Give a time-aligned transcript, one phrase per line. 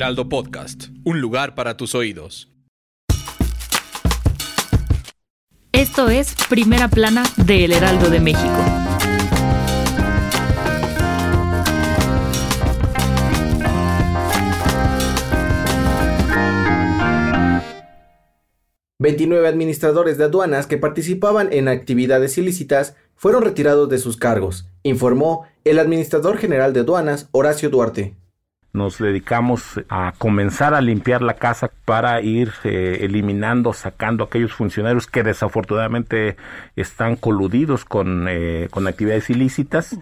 [0.00, 2.50] Heraldo Podcast, un lugar para tus oídos.
[5.72, 8.64] Esto es Primera Plana de El Heraldo de México.
[18.98, 25.46] ...29 administradores de aduanas que participaban en actividades ilícitas fueron retirados de sus cargos, informó
[25.64, 28.19] el administrador general de aduanas, Horacio Duarte
[28.72, 35.06] nos dedicamos a comenzar a limpiar la casa para ir eh, eliminando, sacando aquellos funcionarios
[35.06, 36.36] que desafortunadamente
[36.76, 39.98] están coludidos con, eh, con actividades ilícitas.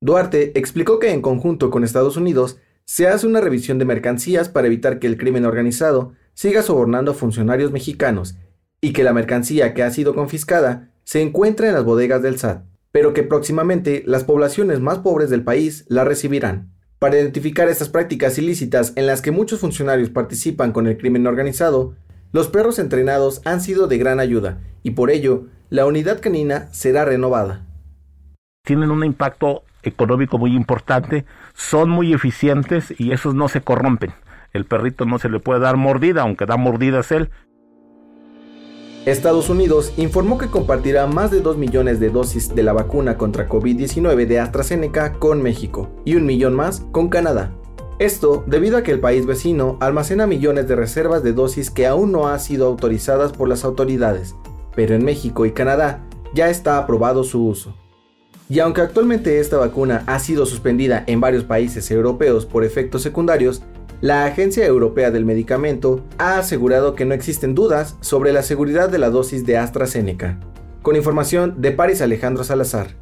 [0.00, 4.66] Duarte explicó que en conjunto con Estados Unidos se hace una revisión de mercancías para
[4.66, 8.36] evitar que el crimen organizado siga sobornando a funcionarios mexicanos
[8.80, 12.64] y que la mercancía que ha sido confiscada se encuentre en las bodegas del SAT,
[12.92, 16.72] pero que próximamente las poblaciones más pobres del país la recibirán.
[17.00, 21.94] Para identificar estas prácticas ilícitas en las que muchos funcionarios participan con el crimen organizado,
[22.30, 27.06] los perros entrenados han sido de gran ayuda y por ello la unidad canina será
[27.06, 27.64] renovada.
[28.66, 34.12] Tienen un impacto económico muy importante, son muy eficientes y esos no se corrompen.
[34.52, 37.30] El perrito no se le puede dar mordida, aunque da mordidas él,
[39.06, 43.48] Estados Unidos informó que compartirá más de 2 millones de dosis de la vacuna contra
[43.48, 47.50] COVID-19 de AstraZeneca con México y un millón más con Canadá.
[47.98, 52.12] Esto debido a que el país vecino almacena millones de reservas de dosis que aún
[52.12, 54.34] no han sido autorizadas por las autoridades,
[54.76, 57.74] pero en México y Canadá ya está aprobado su uso.
[58.50, 63.62] Y aunque actualmente esta vacuna ha sido suspendida en varios países europeos por efectos secundarios,
[64.00, 68.98] la Agencia Europea del Medicamento ha asegurado que no existen dudas sobre la seguridad de
[68.98, 70.40] la dosis de AstraZeneca.
[70.80, 72.96] Con información de Paris Alejandro Salazar.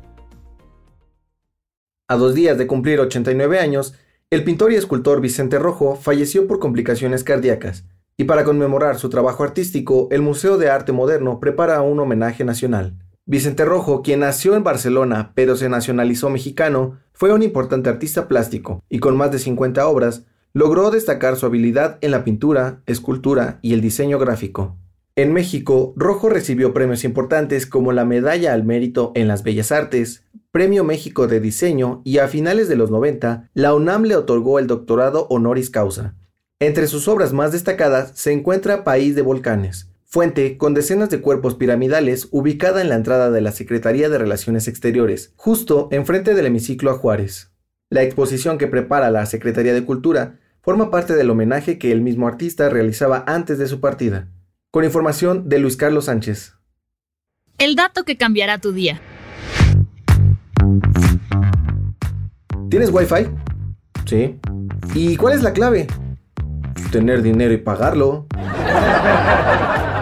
[2.09, 3.95] A dos días de cumplir 89 años,
[4.31, 7.85] el pintor y escultor Vicente Rojo falleció por complicaciones cardíacas,
[8.17, 12.95] y para conmemorar su trabajo artístico, el Museo de Arte Moderno prepara un homenaje nacional.
[13.25, 18.83] Vicente Rojo, quien nació en Barcelona pero se nacionalizó mexicano, fue un importante artista plástico
[18.89, 23.75] y con más de 50 obras logró destacar su habilidad en la pintura, escultura y
[23.75, 24.77] el diseño gráfico.
[25.17, 30.25] En México, Rojo recibió premios importantes como la Medalla al Mérito en las Bellas Artes,
[30.53, 34.67] Premio México de Diseño y a finales de los 90, la UNAM le otorgó el
[34.67, 36.15] doctorado honoris causa.
[36.61, 41.55] Entre sus obras más destacadas se encuentra País de Volcanes, fuente con decenas de cuerpos
[41.55, 46.91] piramidales ubicada en la entrada de la Secretaría de Relaciones Exteriores, justo enfrente del hemiciclo
[46.91, 47.51] a Juárez.
[47.91, 52.29] La exposición que prepara la Secretaría de Cultura forma parte del homenaje que el mismo
[52.29, 54.29] artista realizaba antes de su partida.
[54.71, 56.53] Con información de Luis Carlos Sánchez.
[57.57, 59.01] El dato que cambiará tu día.
[62.69, 63.31] ¿Tienes Wi-Fi?
[64.05, 64.39] Sí.
[64.93, 65.87] ¿Y cuál es la clave?
[66.93, 68.27] Tener dinero y pagarlo.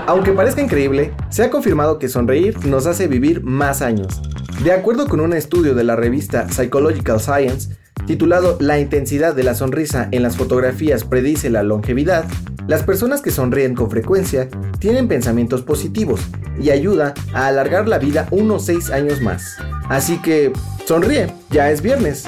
[0.09, 4.21] Aunque parezca increíble, se ha confirmado que sonreír nos hace vivir más años.
[4.63, 9.55] De acuerdo con un estudio de la revista Psychological Science, titulado La intensidad de la
[9.55, 12.25] sonrisa en las fotografías predice la longevidad,
[12.67, 14.49] las personas que sonríen con frecuencia
[14.81, 16.21] tienen pensamientos positivos
[16.61, 19.57] y ayuda a alargar la vida unos 6 años más.
[19.89, 20.53] Así que,
[20.87, 22.25] sonríe, ya es viernes.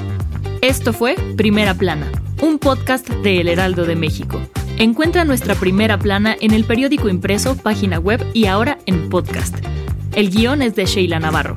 [0.61, 2.13] Esto fue Primera Plana,
[2.43, 4.39] un podcast de El Heraldo de México.
[4.77, 9.57] Encuentra nuestra primera plana en el periódico impreso, página web y ahora en podcast.
[10.15, 11.57] El guion es de Sheila Navarro.